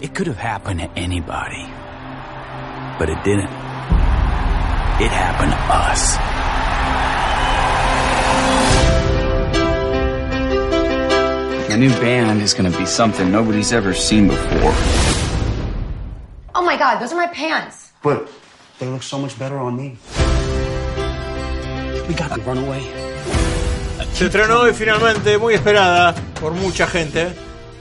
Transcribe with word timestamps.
It 0.00 0.14
could 0.14 0.26
have 0.26 0.36
happened 0.36 0.80
to 0.80 0.90
anybody. 0.98 1.64
But 2.98 3.08
it 3.10 3.22
didn't. 3.22 3.50
It 4.98 5.10
happened 5.10 5.52
to 5.52 5.58
us. 5.70 6.16
A 11.70 11.76
new 11.76 11.90
band 12.00 12.42
is 12.42 12.54
gonna 12.54 12.76
be 12.76 12.86
something 12.86 13.30
nobody's 13.30 13.72
ever 13.72 13.94
seen 13.94 14.28
before. 14.28 14.74
Oh 16.54 16.62
my 16.64 16.76
god, 16.76 16.98
those 17.00 17.12
are 17.12 17.16
my 17.16 17.28
pants. 17.28 17.92
But 18.02 18.28
they 18.78 18.86
look 18.86 19.02
so 19.02 19.18
much 19.18 19.38
better 19.38 19.58
on 19.58 19.76
me. 19.76 19.96
We 22.08 22.14
gotta 22.14 22.40
run 22.42 22.58
away. 22.58 22.82
Se 24.12 24.26
estrenó 24.26 24.60
hoy 24.60 24.72
finalmente, 24.72 25.38
muy 25.38 25.54
esperada 25.54 26.14
por 26.40 26.52
mucha 26.52 26.86
gente, 26.86 27.32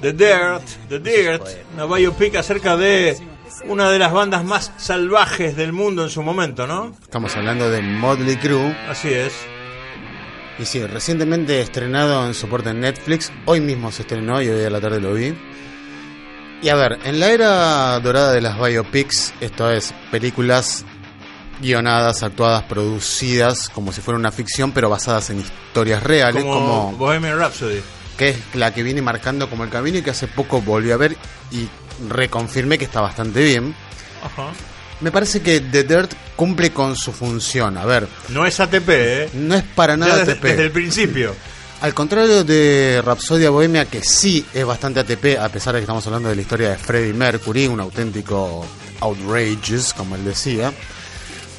The 0.04 0.12
Dirt, 0.12 0.64
The 0.90 1.00
Dirt, 1.00 1.42
una 1.76 1.86
biopic 1.86 2.36
acerca 2.36 2.76
de 2.76 3.18
una 3.70 3.90
de 3.90 3.98
las 3.98 4.12
bandas 4.12 4.44
más 4.44 4.74
salvajes 4.76 5.56
del 5.56 5.72
mundo 5.72 6.04
en 6.04 6.10
su 6.10 6.22
momento, 6.22 6.68
¿no? 6.68 6.94
Estamos 7.02 7.34
hablando 7.38 7.72
de 7.72 7.82
Motley 7.82 8.36
Crue. 8.36 8.76
Así 8.90 9.14
es. 9.14 9.32
Y 10.60 10.66
sí, 10.66 10.86
recientemente 10.86 11.62
estrenado 11.62 12.28
en 12.28 12.34
soporte 12.34 12.72
en 12.72 12.82
Netflix. 12.82 13.32
Hoy 13.46 13.62
mismo 13.62 13.94
se 13.94 14.02
estrenó 14.02 14.42
y 14.42 14.50
hoy 14.50 14.66
a 14.66 14.70
la 14.70 14.82
tarde 14.82 15.00
lo 15.00 15.14
vi. 15.14 15.34
Y 16.62 16.68
a 16.68 16.76
ver, 16.76 17.00
en 17.06 17.22
la 17.22 17.32
era 17.32 18.00
dorada 18.02 18.34
de 18.34 18.42
las 18.42 18.60
biopics, 18.60 19.34
esto 19.40 19.72
es, 19.72 19.94
películas 20.12 20.84
guionadas, 21.62 22.24
actuadas, 22.24 22.64
producidas 22.64 23.70
como 23.70 23.94
si 23.94 24.02
fuera 24.02 24.20
una 24.20 24.34
ficción, 24.34 24.74
pero 24.74 24.90
basadas 24.90 25.30
en 25.30 25.40
historias 25.40 26.04
reales, 26.04 26.44
Como, 26.44 26.56
como, 26.56 26.92
Bohemian 26.98 27.40
Rhapsody. 27.40 27.82
Que 28.18 28.30
es 28.30 28.38
la 28.54 28.74
que 28.74 28.84
viene 28.84 29.02
marcando 29.02 29.50
como 29.50 29.64
el 29.64 29.70
camino 29.70 29.98
y 29.98 30.02
que 30.02 30.12
hace 30.12 30.28
poco 30.28 30.62
volví 30.62 30.92
a 30.92 30.98
ver 30.98 31.16
y 31.52 31.68
reconfirmé 32.10 32.78
que 32.78 32.86
está 32.86 33.02
bastante 33.02 33.44
bien. 33.44 33.76
Ajá. 34.24 34.52
Me 35.02 35.12
parece 35.12 35.42
que 35.42 35.60
The 35.60 35.84
Dirt 35.84 36.14
cumple 36.36 36.72
con 36.72 36.96
su 36.96 37.12
función. 37.12 37.78
A 37.78 37.86
ver, 37.86 38.08
No 38.30 38.46
es 38.46 38.60
ATP, 38.60 38.90
¿eh? 38.90 39.30
no 39.34 39.56
es 39.56 39.64
para 39.64 39.98
nada 39.98 40.20
desde, 40.20 40.34
ATP. 40.34 40.44
desde 40.44 40.64
el 40.64 40.72
principio. 40.72 41.36
Al 41.82 41.94
contrario 41.94 42.46
de 42.46 43.02
Rapsodia 43.04 43.50
Bohemia, 43.50 43.84
que 43.86 44.02
sí 44.02 44.46
es 44.54 44.66
bastante 44.66 45.02
ATP, 45.02 45.38
a 45.38 45.50
pesar 45.50 45.74
de 45.74 45.80
que 45.80 45.84
estamos 45.84 46.06
hablando 46.08 46.30
de 46.30 46.36
la 46.36 46.42
historia 46.42 46.70
de 46.70 46.78
Freddie 46.78 47.14
Mercury, 47.14 47.68
un 47.68 47.82
auténtico 47.82 48.66
outrageous, 49.02 49.94
como 49.94 50.16
él 50.16 50.24
decía. 50.24 50.72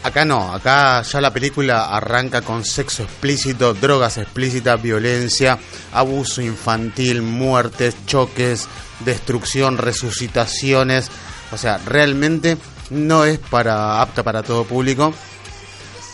Acá 0.05 0.27
no, 0.27 0.52
acá 0.52 1.00
ya 1.00 1.19
la 1.22 1.33
película 1.33 1.86
arranca 1.86 2.42
con 2.42 2.62
sexo 2.62 3.05
explícito, 3.05 3.72
drogas 3.72 4.19
explícitas, 4.19 4.80
violencia, 4.80 5.58
abuso 5.94 6.42
infantil, 6.42 7.22
muertes, 7.22 7.97
choques, 8.05 8.69
destrucción, 9.00 9.78
resucitaciones. 9.78 11.10
O 11.52 11.56
sea, 11.56 11.78
realmente 11.86 12.58
no 12.91 13.25
es 13.25 13.38
para 13.38 14.02
apta 14.02 14.22
para 14.22 14.42
todo 14.42 14.64
público 14.64 15.14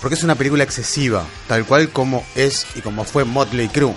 porque 0.00 0.14
es 0.14 0.22
una 0.22 0.36
película 0.36 0.62
excesiva, 0.62 1.24
tal 1.48 1.66
cual 1.66 1.90
como 1.90 2.24
es 2.36 2.68
y 2.76 2.82
como 2.82 3.02
fue 3.02 3.24
Motley 3.24 3.68
Crue, 3.68 3.94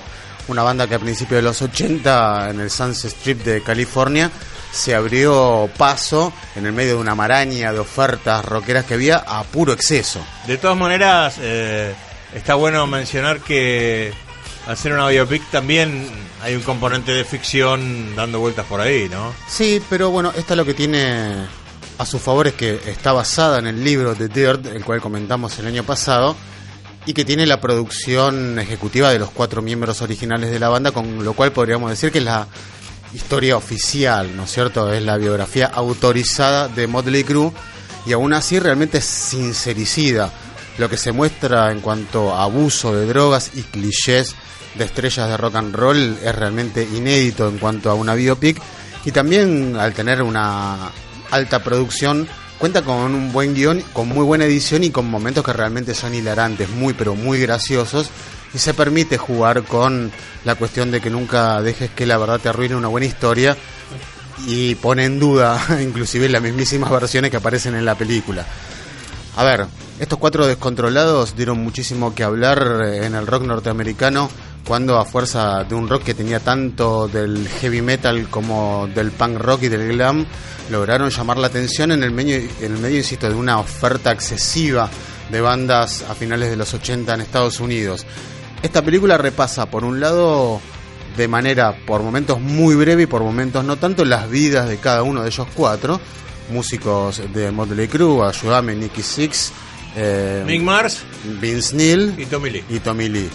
una 0.47 0.64
banda 0.64 0.88
que 0.88 0.95
a 0.95 0.99
principios 0.99 1.38
de 1.38 1.44
los 1.44 1.61
80 1.61 2.49
en 2.49 2.59
el 2.59 2.71
Sunset 2.71 3.11
Strip 3.11 3.44
de 3.44 3.61
California 3.61 4.31
se 4.73 4.95
abrió 4.95 5.69
paso 5.77 6.33
en 6.55 6.66
el 6.66 6.73
medio 6.73 6.95
de 6.95 7.02
una 7.02 7.13
maraña 7.13 7.71
de 7.71 7.79
ofertas 7.79 8.43
rockeras 8.43 8.85
que 8.85 8.95
había 8.95 9.17
a 9.17 9.43
puro 9.43 9.71
exceso. 9.71 10.19
De 10.47 10.57
todas 10.57 10.75
maneras, 10.75 11.35
eh, 11.39 11.93
está 12.33 12.55
bueno 12.55 12.88
mencionar 12.88 13.39
que 13.39 14.11
al 14.65 14.75
ser 14.75 14.93
una 14.93 15.07
biopic 15.07 15.43
también 15.52 16.09
hay 16.41 16.55
un 16.55 16.63
componente 16.63 17.11
de 17.11 17.23
ficción 17.23 18.15
dando 18.15 18.39
vueltas 18.39 18.65
por 18.65 18.81
ahí, 18.81 19.07
¿no? 19.09 19.33
Sí, 19.47 19.80
pero 19.89 20.09
bueno, 20.09 20.33
esta 20.35 20.55
lo 20.55 20.65
que 20.65 20.73
tiene 20.73 21.45
a 21.99 22.05
su 22.05 22.17
favor 22.17 22.47
es 22.47 22.53
que 22.53 22.81
está 22.87 23.13
basada 23.13 23.59
en 23.59 23.67
el 23.67 23.83
libro 23.83 24.15
de 24.15 24.27
Dirt, 24.27 24.65
el 24.65 24.83
cual 24.83 25.02
comentamos 25.02 25.58
el 25.59 25.67
año 25.67 25.83
pasado, 25.83 26.35
y 27.05 27.13
que 27.13 27.25
tiene 27.25 27.45
la 27.45 27.61
producción 27.61 28.58
ejecutiva 28.58 29.11
de 29.11 29.19
los 29.19 29.30
cuatro 29.30 29.61
miembros 29.61 30.02
originales 30.02 30.49
de 30.49 30.59
la 30.59 30.69
banda, 30.69 30.92
con 30.92 31.23
lo 31.23 31.33
cual 31.33 31.52
podríamos 31.52 31.92
decir 31.92 32.11
que 32.11 32.17
es 32.17 32.23
la 32.23 32.48
historia 33.13 33.57
oficial, 33.57 34.35
¿no 34.35 34.43
es 34.43 34.51
cierto? 34.51 34.91
Es 34.91 35.03
la 35.03 35.17
biografía 35.17 35.67
autorizada 35.67 36.67
de 36.67 36.87
Motley 36.87 37.23
Crue, 37.23 37.51
y 38.05 38.13
aún 38.13 38.33
así 38.33 38.59
realmente 38.59 39.01
sincericida. 39.01 40.31
Lo 40.77 40.89
que 40.89 40.97
se 40.97 41.11
muestra 41.11 41.71
en 41.71 41.81
cuanto 41.81 42.33
a 42.33 42.43
abuso 42.43 42.95
de 42.95 43.05
drogas 43.05 43.51
y 43.53 43.61
clichés 43.61 44.35
de 44.75 44.85
estrellas 44.85 45.29
de 45.29 45.37
rock 45.37 45.55
and 45.55 45.75
roll 45.75 46.17
es 46.23 46.35
realmente 46.35 46.83
inédito 46.83 47.47
en 47.47 47.59
cuanto 47.59 47.91
a 47.91 47.93
una 47.93 48.15
biopic 48.15 48.59
y 49.05 49.11
también 49.11 49.75
al 49.77 49.93
tener 49.93 50.23
una 50.23 50.91
alta 51.30 51.63
producción 51.63 52.27
cuenta 52.57 52.81
con 52.81 53.13
un 53.13 53.31
buen 53.31 53.53
guion, 53.53 53.83
con 53.93 54.07
muy 54.07 54.23
buena 54.23 54.45
edición 54.45 54.83
y 54.83 54.89
con 54.89 55.05
momentos 55.05 55.43
que 55.43 55.53
realmente 55.53 55.93
son 55.93 56.15
hilarantes, 56.15 56.69
muy 56.69 56.93
pero 56.93 57.13
muy 57.13 57.39
graciosos 57.39 58.09
y 58.53 58.59
se 58.59 58.73
permite 58.73 59.17
jugar 59.17 59.64
con 59.64 60.11
la 60.45 60.55
cuestión 60.55 60.91
de 60.91 61.02
que 61.02 61.09
nunca 61.09 61.61
dejes 61.61 61.89
que 61.91 62.05
la 62.05 62.17
verdad 62.17 62.39
te 62.39 62.49
arruine 62.49 62.75
una 62.75 62.87
buena 62.87 63.08
historia 63.08 63.58
y 64.45 64.75
pone 64.75 65.05
en 65.05 65.19
duda 65.19 65.59
inclusive 65.81 66.30
las 66.30 66.41
mismísimas 66.41 66.92
versiones 66.92 67.31
que 67.31 67.37
aparecen 67.37 67.75
en 67.75 67.86
la 67.86 67.95
película. 67.95 68.45
A 69.36 69.43
ver, 69.43 69.65
estos 69.99 70.19
cuatro 70.19 70.45
descontrolados 70.45 71.36
dieron 71.36 71.59
muchísimo 71.63 72.13
que 72.13 72.23
hablar 72.23 72.81
eh, 72.83 73.05
en 73.05 73.15
el 73.15 73.25
rock 73.25 73.43
norteamericano 73.43 74.30
cuando 74.65 74.97
a 74.97 75.05
fuerza 75.05 75.63
de 75.63 75.75
un 75.75 75.89
rock 75.89 76.03
que 76.03 76.13
tenía 76.13 76.39
tanto 76.39 77.08
del 77.08 77.47
heavy 77.47 77.81
metal 77.81 78.30
como 78.30 78.87
del 78.93 79.11
punk 79.11 79.37
rock 79.37 79.63
y 79.63 79.67
del 79.67 79.89
glam, 79.89 80.25
lograron 80.71 81.09
llamar 81.09 81.37
la 81.37 81.47
atención 81.47 81.92
en 81.92 82.03
el 82.03 82.11
medio, 82.11 82.37
en 82.37 82.73
el 82.73 82.80
medio 82.80 82.97
insisto, 82.97 83.27
de 83.27 83.36
una 83.36 83.59
oferta 83.59 84.11
excesiva 84.11 84.89
de 85.30 85.42
bandas 85.42 86.03
a 86.09 86.15
finales 86.15 86.49
de 86.49 86.55
los 86.55 86.73
80 86.73 87.13
en 87.13 87.21
Estados 87.21 87.59
Unidos. 87.59 88.05
Esta 88.63 88.81
película 88.81 89.17
repasa, 89.17 89.65
por 89.65 89.83
un 89.83 89.99
lado, 89.99 90.61
de 91.17 91.27
manera 91.27 91.75
por 91.85 92.01
momentos 92.01 92.39
muy 92.39 92.75
breve 92.75 93.03
y 93.03 93.05
por 93.07 93.21
momentos 93.21 93.65
no 93.65 93.75
tanto, 93.75 94.05
las 94.05 94.29
vidas 94.29 94.69
de 94.69 94.77
cada 94.77 95.03
uno 95.03 95.21
de 95.21 95.27
ellos 95.27 95.47
cuatro, 95.53 95.99
músicos 96.49 97.21
de 97.33 97.51
Motley 97.51 97.89
Crue, 97.89 98.25
Ayudame, 98.25 98.73
Nicky 98.73 99.03
Six, 99.03 99.51
eh, 99.97 100.45
Mick 100.47 100.61
Mars 100.61 101.03
Vince 101.41 101.75
Neil 101.75 102.15
y 102.17 102.25
Tommy 102.25 102.49
Lee. 102.51 102.63
y 102.69 102.79
Tommy 102.79 103.09
Lee. 103.09 103.29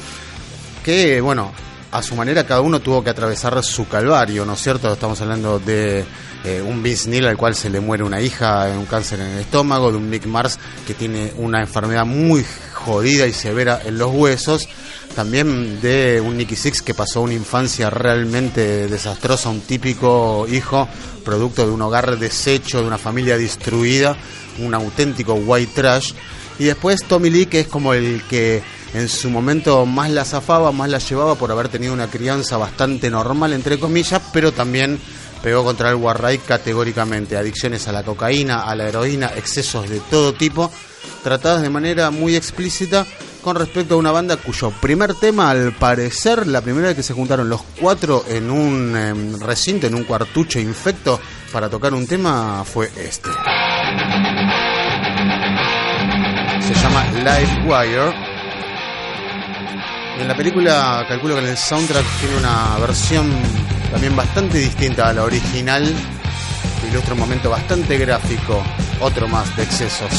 Que, 0.82 1.20
bueno, 1.20 1.52
a 1.92 2.02
su 2.02 2.16
manera 2.16 2.46
cada 2.46 2.62
uno 2.62 2.80
tuvo 2.80 3.04
que 3.04 3.10
atravesar 3.10 3.62
su 3.62 3.86
calvario, 3.86 4.46
¿no 4.46 4.54
es 4.54 4.62
cierto? 4.62 4.90
Estamos 4.90 5.20
hablando 5.20 5.58
de 5.58 6.06
eh, 6.44 6.62
un 6.66 6.82
Vince 6.82 7.10
Neil 7.10 7.26
al 7.26 7.36
cual 7.36 7.54
se 7.54 7.68
le 7.68 7.80
muere 7.80 8.02
una 8.02 8.22
hija 8.22 8.70
en 8.70 8.78
un 8.78 8.86
cáncer 8.86 9.20
en 9.20 9.26
el 9.26 9.40
estómago, 9.40 9.90
de 9.90 9.98
un 9.98 10.08
Mick 10.08 10.24
Mars 10.24 10.58
que 10.86 10.94
tiene 10.94 11.34
una 11.36 11.60
enfermedad 11.60 12.06
muy 12.06 12.46
jodida 12.88 13.26
y 13.26 13.34
severa 13.34 13.82
en 13.84 13.98
los 13.98 14.10
huesos, 14.14 14.66
también 15.14 15.78
de 15.82 16.22
un 16.24 16.38
Nicky 16.38 16.56
Six 16.56 16.80
que 16.80 16.94
pasó 16.94 17.20
una 17.20 17.34
infancia 17.34 17.90
realmente 17.90 18.88
desastrosa, 18.88 19.50
un 19.50 19.60
típico 19.60 20.46
hijo 20.50 20.88
producto 21.22 21.66
de 21.66 21.72
un 21.72 21.82
hogar 21.82 22.18
deshecho, 22.18 22.80
de 22.80 22.86
una 22.86 22.96
familia 22.96 23.36
destruida, 23.36 24.16
un 24.58 24.72
auténtico 24.72 25.34
white 25.34 25.72
trash. 25.74 26.12
Y 26.58 26.64
después 26.64 27.04
Tommy 27.06 27.28
Lee, 27.28 27.46
que 27.46 27.60
es 27.60 27.68
como 27.68 27.92
el 27.92 28.22
que 28.22 28.62
en 28.94 29.08
su 29.10 29.28
momento 29.28 29.84
más 29.84 30.10
la 30.10 30.24
zafaba, 30.24 30.72
más 30.72 30.88
la 30.88 30.98
llevaba 30.98 31.34
por 31.34 31.52
haber 31.52 31.68
tenido 31.68 31.92
una 31.92 32.08
crianza 32.08 32.56
bastante 32.56 33.10
normal, 33.10 33.52
entre 33.52 33.78
comillas, 33.78 34.22
pero 34.32 34.50
también 34.52 34.98
pegó 35.42 35.64
contra 35.64 35.90
el 35.90 35.96
Warray 35.96 36.38
categóricamente. 36.38 37.36
Adicciones 37.36 37.88
a 37.88 37.92
la 37.92 38.02
cocaína, 38.02 38.62
a 38.62 38.74
la 38.74 38.88
heroína, 38.88 39.32
excesos 39.36 39.88
de 39.88 40.00
todo 40.00 40.32
tipo, 40.32 40.70
tratadas 41.22 41.62
de 41.62 41.70
manera 41.70 42.10
muy 42.10 42.36
explícita 42.36 43.06
con 43.42 43.56
respecto 43.56 43.94
a 43.94 43.98
una 43.98 44.10
banda 44.10 44.36
cuyo 44.36 44.70
primer 44.70 45.14
tema, 45.14 45.50
al 45.50 45.72
parecer, 45.72 46.46
la 46.46 46.60
primera 46.60 46.88
vez 46.88 46.96
que 46.96 47.02
se 47.02 47.14
juntaron 47.14 47.48
los 47.48 47.62
cuatro 47.80 48.24
en 48.28 48.50
un 48.50 48.96
em, 48.96 49.40
recinto, 49.40 49.86
en 49.86 49.94
un 49.94 50.04
cuartucho 50.04 50.58
infecto, 50.58 51.20
para 51.52 51.68
tocar 51.70 51.94
un 51.94 52.06
tema, 52.06 52.64
fue 52.64 52.90
este. 52.96 53.30
Se 56.60 56.74
llama 56.74 57.04
Live 57.14 57.64
Wire. 57.64 58.14
En 60.18 60.28
la 60.28 60.36
película, 60.36 61.06
calculo 61.08 61.34
que 61.36 61.40
en 61.40 61.46
el 61.46 61.56
soundtrack 61.56 62.04
tiene 62.20 62.36
una 62.38 62.76
versión 62.80 63.32
también 63.90 64.14
bastante 64.16 64.58
distinta 64.58 65.08
a 65.08 65.12
la 65.12 65.24
original, 65.24 65.84
ilustra 66.88 67.14
un 67.14 67.20
momento 67.20 67.50
bastante 67.50 67.98
gráfico, 67.98 68.62
otro 69.00 69.28
más 69.28 69.54
de 69.56 69.62
excesos. 69.62 70.10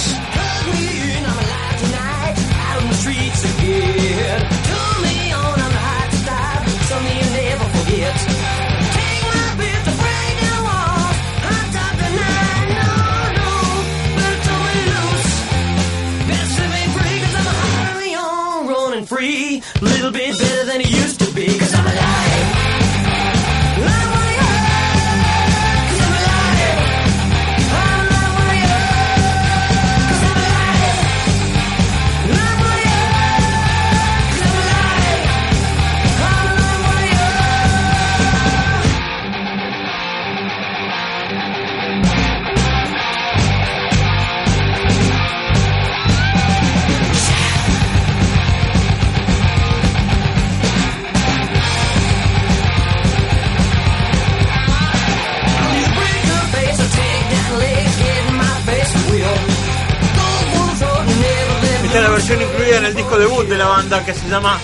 Debut 63.19 63.43
de 63.43 63.57
la 63.57 63.67
banda 63.67 64.05
que 64.05 64.13
se 64.13 64.29
llama 64.29 64.57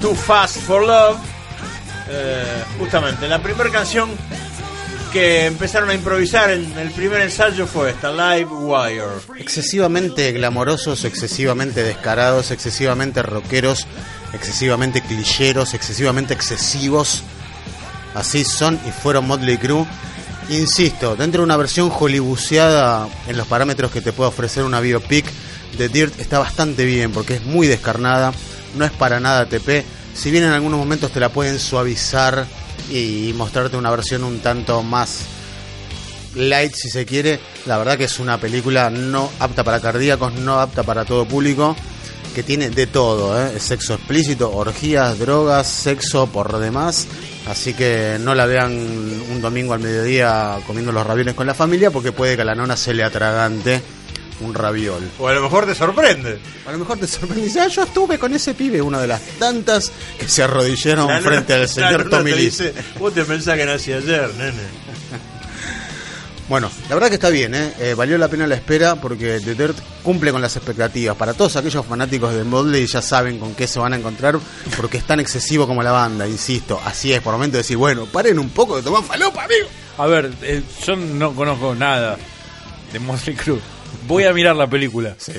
Too 0.00 0.14
Fast 0.14 0.56
for 0.58 0.84
Love. 0.84 1.18
Eh, 2.08 2.64
justamente, 2.80 3.28
la 3.28 3.40
primera 3.40 3.70
canción 3.70 4.10
que 5.12 5.46
empezaron 5.46 5.88
a 5.90 5.94
improvisar 5.94 6.50
en 6.50 6.76
el 6.76 6.90
primer 6.90 7.20
ensayo 7.20 7.64
fue 7.66 7.90
esta, 7.90 8.10
Live 8.10 8.50
Wire. 8.50 9.04
excesivamente 9.38 10.32
glamorosos, 10.32 11.04
excesivamente 11.04 11.84
descarados, 11.84 12.50
excesivamente 12.50 13.22
rockeros, 13.22 13.86
excesivamente 14.32 15.00
clicheros, 15.00 15.72
excesivamente 15.72 16.34
excesivos. 16.34 17.22
Así 18.16 18.44
son 18.44 18.80
y 18.84 18.90
fueron 18.90 19.28
Motley 19.28 19.58
Crue. 19.58 19.86
Insisto, 20.48 21.14
dentro 21.14 21.42
de 21.42 21.44
una 21.44 21.56
versión 21.56 21.88
hollywoodeada 21.88 23.08
en 23.28 23.36
los 23.36 23.46
parámetros 23.46 23.92
que 23.92 24.00
te 24.00 24.12
puede 24.12 24.28
ofrecer 24.30 24.64
una 24.64 24.80
biopic, 24.80 25.24
The 25.76 25.88
Dirt 25.88 26.18
está 26.20 26.38
bastante 26.38 26.84
bien 26.84 27.12
porque 27.12 27.34
es 27.34 27.44
muy 27.44 27.66
descarnada, 27.66 28.32
no 28.76 28.84
es 28.84 28.92
para 28.92 29.20
nada 29.20 29.46
TP. 29.46 29.84
Si 30.14 30.30
bien 30.30 30.44
en 30.44 30.50
algunos 30.50 30.78
momentos 30.78 31.10
te 31.12 31.20
la 31.20 31.28
pueden 31.28 31.58
suavizar 31.58 32.46
y 32.90 33.32
mostrarte 33.36 33.76
una 33.76 33.90
versión 33.90 34.24
un 34.24 34.40
tanto 34.40 34.82
más 34.82 35.26
light 36.36 36.74
si 36.74 36.90
se 36.90 37.04
quiere. 37.04 37.40
La 37.66 37.78
verdad 37.78 37.98
que 37.98 38.04
es 38.04 38.18
una 38.18 38.38
película 38.38 38.90
no 38.90 39.30
apta 39.40 39.64
para 39.64 39.80
cardíacos, 39.80 40.34
no 40.34 40.60
apta 40.60 40.82
para 40.82 41.04
todo 41.04 41.26
público, 41.26 41.74
que 42.34 42.42
tiene 42.42 42.70
de 42.70 42.86
todo, 42.86 43.40
¿eh? 43.40 43.58
sexo 43.58 43.94
explícito, 43.94 44.52
orgías, 44.52 45.18
drogas, 45.18 45.66
sexo 45.66 46.26
por 46.26 46.58
demás. 46.58 47.06
Así 47.48 47.74
que 47.74 48.18
no 48.20 48.34
la 48.34 48.46
vean 48.46 48.72
un 48.72 49.40
domingo 49.40 49.72
al 49.72 49.80
mediodía 49.80 50.58
comiendo 50.66 50.92
los 50.92 51.06
ravioles 51.06 51.34
con 51.34 51.46
la 51.46 51.54
familia 51.54 51.90
porque 51.90 52.12
puede 52.12 52.36
que 52.36 52.42
a 52.42 52.44
la 52.44 52.54
nona 52.54 52.76
se 52.76 52.92
le 52.92 53.04
atragante 53.04 53.80
un 54.40 54.54
raviol. 54.54 55.02
O 55.18 55.28
a 55.28 55.32
lo 55.32 55.42
mejor 55.42 55.66
te 55.66 55.74
sorprende. 55.74 56.38
A 56.66 56.72
lo 56.72 56.78
mejor 56.78 56.98
te 56.98 57.06
sorprende 57.06 57.44
dice, 57.44 57.60
"Ah, 57.60 57.68
yo 57.68 57.82
estuve 57.82 58.18
con 58.18 58.32
ese 58.34 58.54
pibe, 58.54 58.80
una 58.82 59.00
de 59.00 59.06
las 59.06 59.20
tantas 59.38 59.90
que 60.18 60.28
se 60.28 60.42
arrodillaron 60.42 61.08
La 61.08 61.20
frente 61.20 61.54
al 61.54 61.68
señor 61.68 62.08
Tommy 62.08 62.30
te 62.32 62.36
Lee. 62.36 62.44
dice, 62.46 62.74
Vos 62.98 63.14
te 63.14 63.24
pensás 63.24 63.56
que 63.56 63.64
nací 63.66 63.92
ayer, 63.92 64.30
nene. 64.36 64.52
Bueno, 66.48 66.70
la 66.88 66.94
verdad 66.94 67.08
que 67.08 67.16
está 67.16 67.28
bien, 67.28 67.56
¿eh? 67.56 67.72
Eh, 67.80 67.94
valió 67.94 68.16
la 68.18 68.28
pena 68.28 68.46
la 68.46 68.54
espera 68.54 68.94
porque 68.94 69.40
The 69.44 69.56
Dirt 69.56 69.76
cumple 70.04 70.30
con 70.30 70.40
las 70.40 70.54
expectativas. 70.54 71.16
Para 71.16 71.34
todos 71.34 71.56
aquellos 71.56 71.84
fanáticos 71.84 72.32
de 72.34 72.44
Motley 72.44 72.86
ya 72.86 73.02
saben 73.02 73.40
con 73.40 73.56
qué 73.56 73.66
se 73.66 73.80
van 73.80 73.94
a 73.94 73.96
encontrar 73.96 74.38
porque 74.76 74.96
es 74.98 75.04
tan 75.04 75.18
excesivo 75.18 75.66
como 75.66 75.82
la 75.82 75.90
banda, 75.90 76.28
insisto. 76.28 76.80
Así 76.84 77.12
es, 77.12 77.20
por 77.20 77.32
momento 77.32 77.56
decir, 77.56 77.76
bueno, 77.76 78.06
paren 78.06 78.38
un 78.38 78.50
poco 78.50 78.76
de 78.76 78.82
tomar 78.84 79.02
falopa, 79.02 79.42
amigo. 79.42 79.66
A 79.98 80.06
ver, 80.06 80.30
eh, 80.42 80.62
yo 80.86 80.94
no 80.94 81.34
conozco 81.34 81.74
nada 81.74 82.16
de 82.92 82.98
Motley 83.00 83.34
Crue. 83.34 83.58
Voy 84.06 84.24
a 84.24 84.32
mirar 84.32 84.56
la 84.56 84.68
película. 84.68 85.14
Sí. 85.18 85.32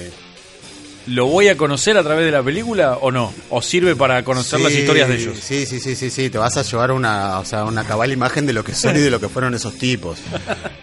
¿Lo 1.08 1.26
voy 1.28 1.48
a 1.48 1.56
conocer 1.56 1.98
a 1.98 2.04
través 2.04 2.26
de 2.26 2.32
la 2.32 2.44
película 2.44 2.98
o 3.00 3.12
no? 3.12 3.34
¿O 3.50 3.62
sirve 3.62 3.96
para 3.96 4.24
conocer 4.26 4.60
las 4.60 4.74
historias 4.74 5.08
de 5.08 5.16
ellos? 5.16 5.38
Sí, 5.42 5.66
sí, 5.66 5.80
sí, 5.80 5.96
sí, 5.96 6.10
sí, 6.10 6.30
te 6.30 6.38
vas 6.38 6.58
a 6.58 6.64
llevar 6.64 6.92
una, 6.92 7.40
o 7.40 7.46
sea, 7.46 7.64
una 7.64 7.86
cabal 7.86 8.12
imagen 8.12 8.46
de 8.46 8.52
lo 8.52 8.64
que 8.64 8.76
son 8.76 8.98
y 8.98 9.00
de 9.00 9.10
lo 9.10 9.22
que 9.22 9.30
fueron 9.30 9.56
esos 9.56 9.76
tipos. 9.78 10.20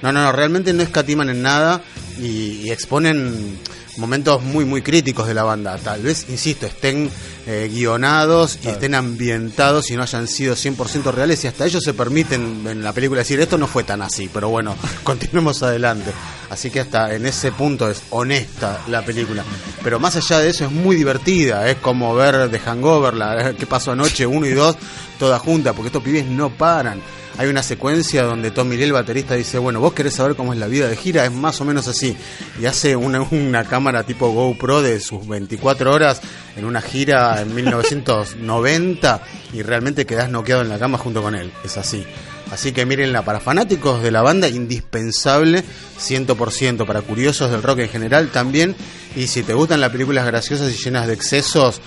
No, 0.03 0.13
no, 0.13 0.23
no, 0.23 0.33
realmente 0.33 0.75
no 0.75 0.83
escatiman 0.83 1.31
en 1.31 1.41
nada 1.41 1.81
y, 2.19 2.63
y 2.65 2.71
exponen 2.71 3.59
momentos 3.97 4.43
muy, 4.43 4.65
muy 4.65 4.83
críticos 4.83 5.27
de 5.27 5.35
la 5.35 5.45
banda. 5.45 5.77
Tal 5.79 6.03
vez, 6.03 6.27
insisto, 6.29 6.67
estén 6.67 7.11
eh, 7.47 7.71
guionados 7.73 8.59
y 8.63 8.69
estén 8.69 8.95
ambientados 8.95 9.91
y 9.91 9.97
no 9.97 10.03
hayan 10.03 10.27
sido 10.27 10.55
100% 10.55 11.13
reales 11.13 11.45
y 11.45 11.49
hasta 11.49 11.67
ellos 11.67 11.83
se 11.85 11.95
permiten 11.95 12.67
en 12.67 12.83
la 12.83 12.93
película 12.93 13.21
decir 13.21 13.41
esto 13.41 13.59
no 13.59 13.67
fue 13.67 13.85
tan 13.85 14.03
así, 14.03 14.29
pero 14.33 14.49
bueno, 14.49 14.75
continuemos 15.05 15.63
adelante. 15.63 16.13
Así 16.51 16.71
que 16.71 16.81
hasta 16.81 17.15
en 17.15 17.27
ese 17.27 17.53
punto 17.53 17.91
es 17.91 18.03
honesta 18.11 18.81
la 18.89 19.05
película. 19.05 19.45
Pero 19.83 19.99
más 19.99 20.17
allá 20.17 20.41
de 20.41 20.51
eso 20.51 20.65
es 20.65 20.71
muy 20.71 20.97
divertida, 20.97 21.69
es 21.69 21.77
como 21.77 22.15
ver 22.15 22.51
The 22.51 22.59
Hangover, 22.59 23.15
la 23.15 23.55
que 23.59 23.67
pasó 23.67 23.93
anoche, 23.93 24.27
uno 24.27 24.47
y 24.47 24.53
dos, 24.53 24.77
toda 25.25 25.39
junta, 25.39 25.73
porque 25.73 25.87
estos 25.87 26.03
pibes 26.03 26.27
no 26.27 26.51
paran. 26.51 27.01
Hay 27.39 27.49
una 27.49 27.63
secuencia 27.63 28.25
donde 28.25 28.51
Tommy 28.51 28.77
Lee, 28.77 28.83
el 28.83 28.93
baterista, 28.93 29.35
dice, 29.35 29.57
bueno, 29.57 29.81
vos 29.81 29.95
querés 29.95 30.13
saber 30.13 30.37
cómo 30.37 30.53
es 30.53 30.59
la 30.59 30.67
vida 30.67 30.87
de 30.87 30.97
gira, 30.97 31.25
es 31.25 31.33
más 31.33 31.59
o 31.63 31.65
menos 31.65 31.89
así. 31.89 32.15
Y 32.61 32.67
hace 32.67 32.95
una, 32.95 33.65
cámara 33.65 34.03
tipo 34.03 34.31
GoPro 34.31 34.83
de 34.83 35.01
sus 35.01 35.27
24 35.27 35.91
horas 35.95 36.21
en 36.57 36.67
una 36.67 36.83
gira 36.83 37.41
en 37.41 37.55
1990 37.55 39.23
y 39.55 39.63
realmente 39.63 40.05
quedás 40.05 40.29
noqueado 40.29 40.61
en 40.61 40.69
la 40.69 40.79
cama 40.79 40.99
junto 40.99 41.23
con 41.23 41.35
él. 41.35 41.51
Es 41.65 41.79
así. 41.79 42.05
Así 42.53 42.73
que 42.73 42.85
mírenla, 42.85 43.25
para 43.25 43.41
fanáticos 43.41 44.03
de 44.03 44.11
la 44.11 44.21
banda, 44.21 44.47
indispensable, 44.47 45.65
100%, 45.99 46.85
para 46.85 47.01
curiosos 47.01 47.51
del 47.51 47.63
rock 47.63 47.79
en 47.79 47.89
general 47.89 48.29
también. 48.29 48.77
Y 49.17 49.29
si 49.29 49.43
te 49.43 49.55
gustan 49.55 49.81
las 49.81 49.91
películas 49.91 50.27
graciosas 50.27 50.71
y 50.71 50.77
llenas 50.77 51.07
de 51.07 51.15
excesos, 51.15 51.81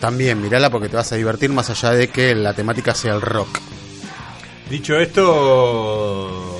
también 0.00 0.40
mírala 0.40 0.70
porque 0.70 0.88
te 0.88 0.96
vas 0.96 1.12
a 1.12 1.16
divertir 1.16 1.50
más 1.50 1.70
allá 1.70 1.90
de 1.90 2.08
que 2.08 2.34
la 2.34 2.54
temática 2.54 2.94
sea 2.94 3.14
el 3.14 3.20
rock. 3.20 3.58
Dicho 4.70 4.96
esto, 4.98 6.58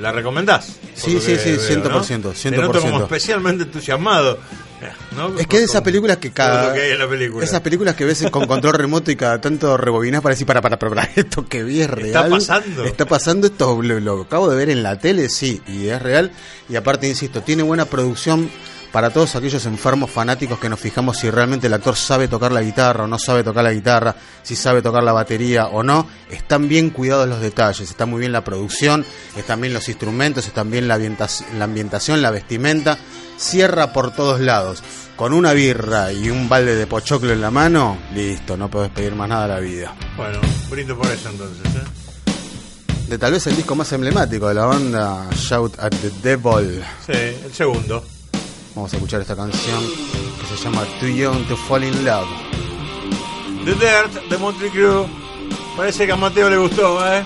¿la 0.00 0.12
recomendás? 0.12 0.78
Sí, 0.94 1.20
sí, 1.20 1.36
sí, 1.36 1.52
veo, 1.52 1.80
100%, 2.02 2.22
¿no? 2.22 2.32
Te 2.32 2.50
noto 2.50 2.80
como 2.80 2.98
100%. 3.00 3.02
especialmente 3.02 3.64
entusiasmado. 3.64 4.38
¿no? 5.16 5.38
Es 5.38 5.46
que 5.46 5.58
de 5.58 5.64
esas 5.64 5.82
películas 5.82 6.16
que 6.16 6.32
cada. 6.32 6.74
que 6.74 6.96
película. 7.08 7.44
Esas 7.44 7.60
películas 7.60 7.94
que 7.94 8.04
ves 8.04 8.24
con 8.30 8.46
control 8.46 8.74
remoto 8.74 9.10
y 9.10 9.16
cada 9.16 9.40
tanto 9.40 9.76
rebobinás 9.76 10.22
para 10.22 10.34
decir, 10.34 10.46
para, 10.46 10.60
para, 10.60 10.78
para, 10.78 11.04
esto 11.16 11.46
que 11.46 11.62
vi 11.62 11.82
es 11.82 11.90
real. 11.90 12.30
pasando. 12.30 12.84
Está 12.84 13.06
pasando 13.06 13.46
esto, 13.46 13.80
lo, 13.82 14.00
lo 14.00 14.22
acabo 14.22 14.48
de 14.50 14.56
ver 14.56 14.70
en 14.70 14.82
la 14.82 14.98
tele, 14.98 15.28
sí, 15.28 15.60
y 15.66 15.88
es 15.88 16.00
real. 16.00 16.32
Y 16.68 16.76
aparte, 16.76 17.08
insisto, 17.08 17.42
tiene 17.42 17.62
buena 17.62 17.84
producción 17.84 18.50
para 18.92 19.10
todos 19.10 19.34
aquellos 19.36 19.64
enfermos 19.66 20.10
fanáticos 20.10 20.58
que 20.58 20.68
nos 20.68 20.78
fijamos 20.78 21.16
si 21.18 21.30
realmente 21.30 21.66
el 21.66 21.72
actor 21.74 21.96
sabe 21.96 22.28
tocar 22.28 22.52
la 22.52 22.60
guitarra 22.62 23.04
o 23.04 23.06
no 23.06 23.18
sabe 23.18 23.42
tocar 23.42 23.64
la 23.64 23.72
guitarra, 23.72 24.14
si 24.42 24.54
sabe 24.54 24.82
tocar 24.82 25.02
la 25.02 25.12
batería 25.12 25.66
o 25.68 25.82
no. 25.82 26.06
Están 26.30 26.68
bien 26.68 26.90
cuidados 26.90 27.26
los 27.28 27.40
detalles, 27.40 27.88
está 27.90 28.04
muy 28.06 28.20
bien 28.20 28.32
la 28.32 28.44
producción, 28.44 29.04
están 29.36 29.60
bien 29.62 29.72
los 29.72 29.88
instrumentos, 29.88 30.46
están 30.46 30.70
bien 30.70 30.88
la, 30.88 30.98
ambientac- 30.98 31.44
la 31.56 31.64
ambientación, 31.64 32.20
la 32.20 32.30
vestimenta. 32.30 32.98
Cierra 33.38 33.92
por 33.92 34.14
todos 34.14 34.40
lados. 34.40 34.82
Con 35.16 35.32
una 35.32 35.52
birra 35.52 36.12
y 36.12 36.30
un 36.30 36.48
balde 36.48 36.74
de 36.74 36.86
pochoclo 36.86 37.32
en 37.32 37.40
la 37.40 37.50
mano, 37.50 37.96
listo, 38.14 38.56
no 38.56 38.68
puedes 38.70 38.90
pedir 38.90 39.14
más 39.14 39.28
nada 39.28 39.44
a 39.44 39.48
la 39.48 39.58
vida. 39.60 39.94
Bueno, 40.16 40.38
brindo 40.70 40.96
por 40.96 41.06
eso 41.10 41.28
entonces. 41.30 41.64
¿eh? 41.66 41.84
De 43.08 43.18
tal 43.18 43.32
vez 43.32 43.46
el 43.46 43.56
disco 43.56 43.74
más 43.74 43.92
emblemático 43.92 44.48
de 44.48 44.54
la 44.54 44.64
banda, 44.64 45.28
Shout 45.34 45.78
at 45.78 45.90
the 45.90 46.10
Devil. 46.22 46.82
Sí, 47.06 47.12
el 47.12 47.52
segundo. 47.52 48.04
Vamos 48.74 48.92
a 48.92 48.96
escuchar 48.96 49.20
esta 49.20 49.36
canción 49.36 49.80
que 50.40 50.56
se 50.56 50.64
llama 50.64 50.84
Too 50.98 51.08
Young 51.08 51.46
to 51.46 51.56
Fall 51.56 51.84
in 51.84 52.04
Love. 52.04 52.26
The 53.64 53.74
Dirt 53.74 54.28
de 54.30 54.38
Motley 54.38 54.70
Crue. 54.70 55.06
Parece 55.76 56.06
que 56.06 56.12
a 56.12 56.16
Mateo 56.16 56.48
le 56.48 56.56
gustó, 56.56 57.06
¿eh? 57.06 57.22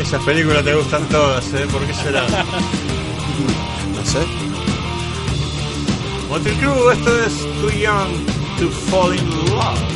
Esas 0.00 0.22
películas 0.24 0.64
te 0.64 0.74
gustan 0.74 1.04
todas, 1.08 1.44
¿eh? 1.52 1.66
¿Por 1.70 1.84
qué 1.86 1.94
será? 1.94 2.26
No 3.94 4.06
sé. 4.06 4.20
Motley 6.28 6.54
Crue, 6.56 6.92
esto 6.94 7.24
es 7.24 7.60
Too 7.60 7.70
Young 7.70 8.26
to 8.58 8.70
Fall 8.70 9.14
in 9.14 9.28
Love. 9.50 9.89